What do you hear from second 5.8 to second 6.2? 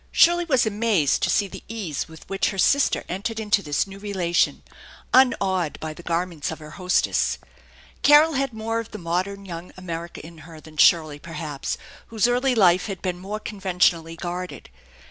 the